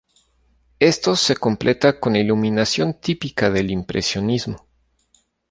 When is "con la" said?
1.99-2.19